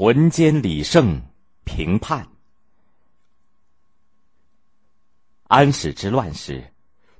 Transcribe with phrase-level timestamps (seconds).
[0.00, 1.20] 浑奸李胜
[1.64, 2.24] 平叛。
[5.48, 6.62] 安史之乱时，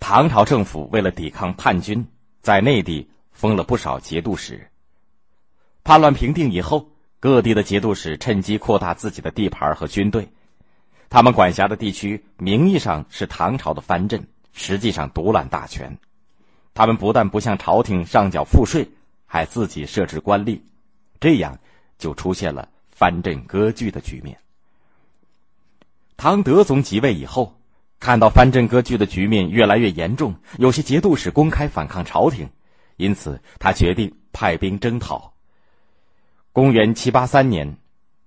[0.00, 2.04] 唐朝政府为了抵抗叛军，
[2.40, 4.68] 在内地封了不少节度使。
[5.84, 6.90] 叛乱平定以后，
[7.20, 10.28] 各地的节度使趁机扩大自己的地盘和军队。
[11.08, 15.96] 他们管辖的地区名义上是唐朝的藩镇，实际上独揽大权。
[16.74, 18.90] 他们不但不向朝廷上缴赋税，
[19.26, 20.60] 还自己设置官吏，
[21.20, 21.56] 这样
[21.98, 24.38] 就出现了藩镇割据的局面。
[26.16, 27.56] 唐德宗即位以后。
[28.00, 32.50] 看到藩镇割据的局面越来越严重，有些节度使公开反抗朝廷，
[32.98, 35.32] 因此他决定派兵征讨。
[36.52, 37.78] 公元七八三年，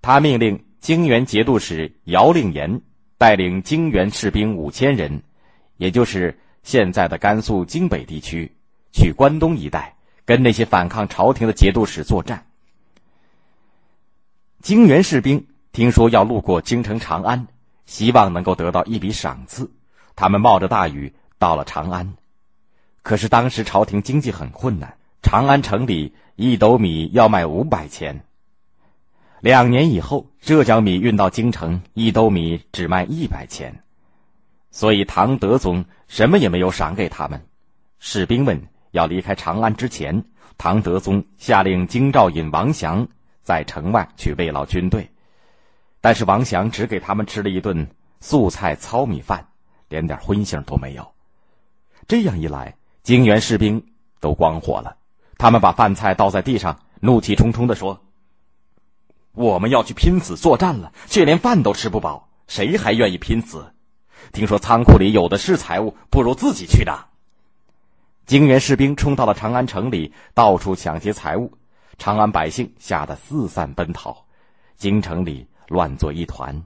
[0.00, 2.80] 他命令泾原节度使姚令言
[3.18, 5.22] 带领泾原士兵五千人，
[5.76, 8.56] 也就是现在的甘肃泾北地区，
[8.90, 12.46] 去关东一带跟那些反抗朝廷的节度使作战。
[14.62, 17.46] 泾原士兵听说要路过京城长安。
[17.86, 19.70] 希望能够得到一笔赏赐，
[20.14, 22.16] 他们冒着大雨到了长安。
[23.02, 28.26] 可是当时朝廷经济很困难，长安城里一斗米要卖五百钱。
[29.40, 33.82] 两年以后，浙江米运到京城，一斗米只卖一百钱，
[34.70, 37.42] 所以唐德宗什么也没有赏给他们。
[37.98, 40.24] 士兵们要离开长安之前，
[40.58, 43.08] 唐德宗下令京兆尹王祥
[43.48, 45.10] 在城外去慰劳军队。
[46.02, 47.88] 但是王祥只给他们吃了一顿
[48.20, 49.48] 素菜糙米饭，
[49.88, 51.12] 连点荤腥都没有。
[52.06, 53.82] 这样一来，泾原士兵
[54.20, 54.98] 都光火了，
[55.38, 57.98] 他们把饭菜倒在地上，怒气冲冲的说
[59.32, 63.72] ：“我们要去拼死作战了，却连饭都吃不饱，谁还愿意拼死？
[64.30, 67.06] 听说仓库里有的是财物，不如自己去拿。”
[68.28, 71.50] 泾原士兵冲到了长安城里，到处抢劫财物，
[71.98, 74.16] 长安百姓吓得四散奔逃，
[74.76, 75.46] 京城里。
[75.70, 76.64] 乱作一团。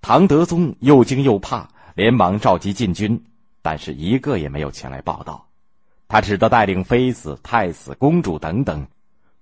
[0.00, 3.20] 唐德宗又惊又怕，连忙召集禁军，
[3.60, 5.44] 但是一个也没有前来报道。
[6.06, 8.86] 他只得带领妃子、太子、公主等等，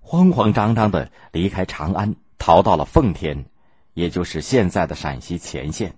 [0.00, 3.44] 慌慌张张的离开长安，逃到了奉天，
[3.92, 5.94] 也就是现在的陕西乾县。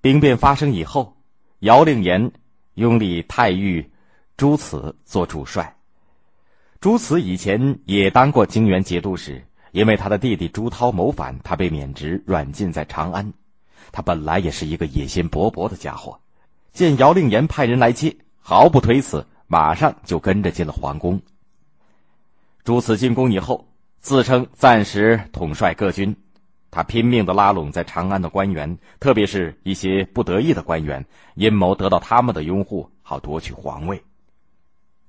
[0.00, 1.16] 兵变发生以后，
[1.60, 2.32] 姚令言
[2.74, 3.88] 拥立太尉
[4.36, 5.72] 朱慈做主帅。
[6.86, 9.44] 朱慈以前也当过泾原节度使。
[9.72, 13.32] 因为他的弟弟朱涛谋反，他被免职，软禁在长安。
[13.90, 16.16] 他本来也是一个野心勃勃的家伙，
[16.72, 21.20] 见姚令言派人来接，毫不推辞，马上就跟着进了皇宫。
[22.62, 23.66] 朱慈进宫以后，
[23.98, 26.14] 自称暂时统帅各军，
[26.70, 31.04] 他拼命的拉拢在长安的官员，特别是一些不得意的官员，
[31.34, 34.00] 阴谋得到他们的拥护，好夺取皇位。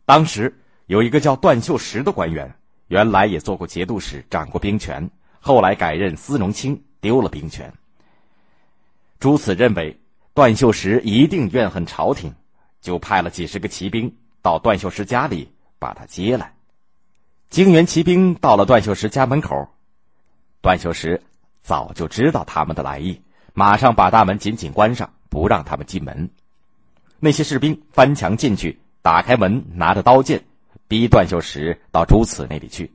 [0.05, 0.51] 当时
[0.87, 2.55] 有一个叫段秀实的官员。
[2.87, 5.09] 原来也做过节度使，掌过兵权，
[5.41, 7.73] 后来改任司农卿，丢了兵权。
[9.19, 9.99] 朱此认为
[10.33, 12.33] 段秀实一定怨恨朝廷，
[12.79, 16.55] 就派了几十个骑兵到段秀实家里把他接来。
[17.49, 19.67] 泾原骑兵到了段秀实家门口，
[20.61, 21.21] 段秀实
[21.61, 23.21] 早就知道他们的来意，
[23.53, 26.29] 马上把大门紧紧关上，不让他们进门。
[27.19, 30.45] 那些士兵翻墙进去，打开门，拿着刀剑。
[30.87, 32.89] 逼段秀石到朱慈那里去，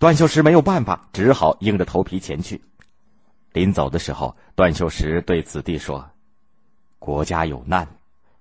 [0.00, 2.60] 段秀石没有办法，只好硬着头皮前去。
[3.52, 6.10] 临走的时候，段秀石对子弟说
[6.98, 7.86] ：“国家有难，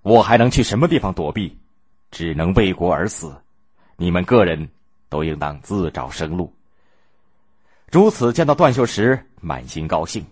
[0.02, 1.56] 我还能去什么地方躲避？
[2.10, 3.36] 只能为国而死。
[3.98, 4.68] 你们个人
[5.10, 6.52] 都应当自找生路。”
[7.92, 10.26] 朱慈见到段秀石，满心高兴，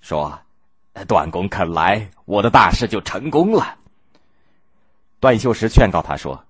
[0.00, 0.38] 说
[1.08, 3.78] ：“段公肯来，我的大事就成功了。”
[5.20, 6.45] 段秀实劝告他说。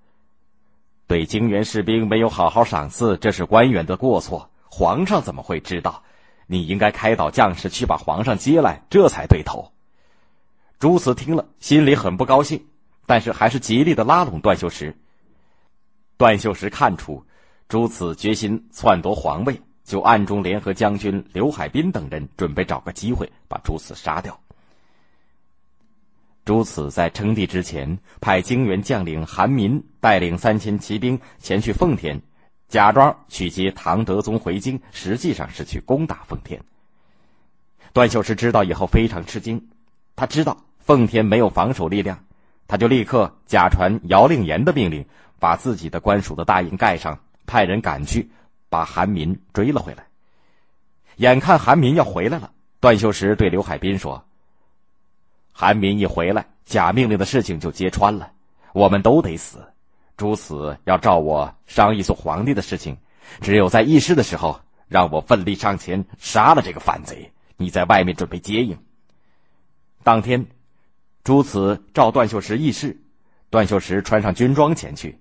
[1.07, 4.51] 对泾原士兵没有好好赏赐，这是官员的过错。
[4.69, 6.03] 皇上怎么会知道？
[6.49, 9.73] 你应该开导将士去把皇上接来，这才对头。
[10.79, 12.67] 朱慈听了，心里很不高兴，
[13.07, 14.97] 但是还是极力的拉拢段秀实。
[16.17, 17.25] 段秀实看出
[17.69, 24.39] 朱慈决心篡夺皇位，就暗中联合将军刘海滨等人，准备找个机会把朱慈杀掉。
[26.47, 32.23] 朱此在称帝之前，派泾原将领韩民带领三千骑兵前去奉天，
[32.69, 36.63] 假装去接唐德宗回京，实际上是去攻打奉天。
[37.93, 39.61] 段秀实知道以后非常吃惊，
[40.15, 42.17] 他知道奉天没有防守力量，
[42.69, 45.05] 他就立刻假传姚令言的命令，
[45.41, 48.31] 把自己的官署的大印盖上，派人赶去
[48.69, 50.07] 把韩民追了回来。
[51.17, 54.23] 眼看韩民要回来了，段秀实对刘海滨说。
[55.59, 58.31] 韩民一回来，假命令的事情就揭穿了，
[58.75, 59.67] 我们都得死。
[60.15, 62.95] 朱慈要召我商议做皇帝的事情，
[63.41, 67.33] 只有在议事的时候让我奋力上前杀了这个反贼。
[67.57, 68.77] 你在外面准备接应。
[70.03, 70.45] 当天，
[71.25, 73.01] 朱慈召段秀实议事，
[73.49, 75.19] 段秀实穿上军装前去。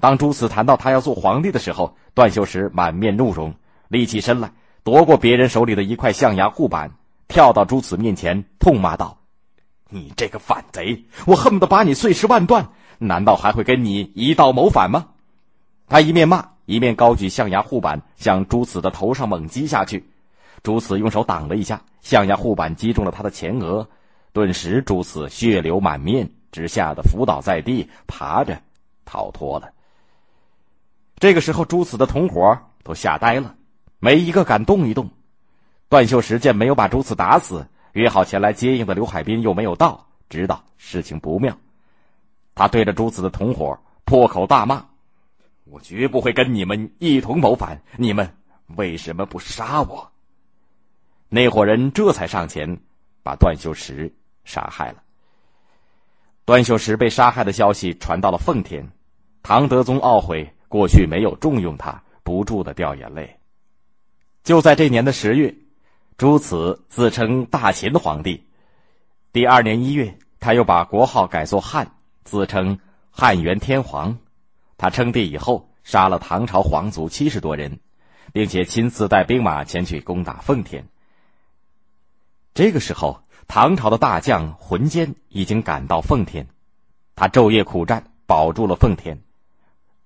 [0.00, 3.54] 当朱慈谈到他要做皇帝的时候，段秀实满面怒容，
[3.88, 4.50] 立起身来，
[4.82, 6.90] 夺过别人手里的一块象牙护板，
[7.28, 9.17] 跳到朱慈面前，痛骂道
[9.88, 11.04] ：“你这个反贼！
[11.26, 12.68] 我恨不得把你碎尸万段！
[12.98, 15.08] 难道还会跟你一道谋反吗？”
[15.88, 20.08] 他一面骂，一面高举象牙护板向朱慈的头上猛击下去。
[20.62, 23.88] 朱慈用手挡了一下，象牙护板击中了他的前额，
[24.32, 28.60] 顿时朱慈血流满面，只吓得伏倒在地，爬着
[29.04, 29.70] 逃脱了。
[31.18, 33.54] 这个时候，朱慈的同伙都吓呆了，
[33.98, 35.08] 没一个敢动一动。
[35.88, 41.56] 段秀实见没有把朱慈打死，约好前来接应的刘海滨又没有到，知道事情不妙，
[42.54, 44.86] 他对着朱慈的同伙破口大骂
[45.64, 48.28] ：“我绝不会跟你们一同谋反，你们
[48.76, 50.10] 为什么不杀我？”
[51.28, 52.78] 那伙人这才上前，
[53.22, 54.12] 把段秀实
[54.44, 55.02] 杀害了。
[56.44, 58.88] 段秀实被杀害的消息传到了奉天，
[59.42, 60.54] 唐德宗懊悔。
[60.70, 63.38] 过去没有重用他，不住的掉眼泪。
[64.44, 65.54] 就在这年的十月，
[66.18, 68.42] 朱慈自称大秦皇帝。
[69.30, 71.92] 第二年一月，他又把国号改作汉，
[72.24, 72.80] 自称
[73.12, 74.18] 汉元天皇。
[74.76, 77.78] 他称帝以后，杀了唐朝皇族七十多人，
[78.32, 80.88] 并且亲自带兵马前去攻打奉天。
[82.52, 86.48] 这个时候，唐朝的大将浑坚已经赶到奉天，
[87.14, 89.22] 他昼夜苦战，保住了奉天。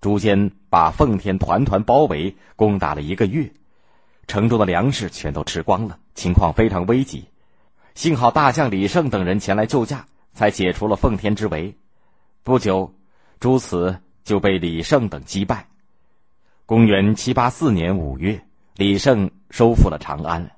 [0.03, 3.51] 朱坚把奉天团团包围，攻打了一个月，
[4.33, 7.23] 城中的粮食全都吃光了，情况非常危急。
[7.95, 11.77] 幸好大将李胜等人前来救驾，才解除了奉天之围。
[12.43, 12.95] 不久，
[13.41, 13.95] 朱慈
[14.25, 15.67] 就被李胜等击败。
[16.65, 18.43] 公元七八四年五月，
[18.77, 20.51] 李胜收复了长安。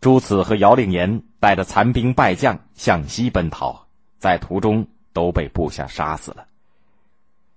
[0.00, 3.86] 朱慈和姚令言带着残兵败将向西奔逃，
[4.18, 6.44] 在途中都被部下杀死了。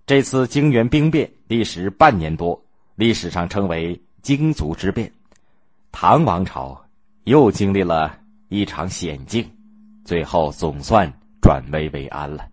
[0.05, 2.63] 这次泾原兵变历时半年多，
[2.93, 5.11] 历史上称为“荆族之变”。
[5.91, 6.79] 唐王朝
[7.23, 8.17] 又经历了
[8.49, 9.49] 一场险境，
[10.05, 11.11] 最后总算
[11.41, 12.47] 转危为安了。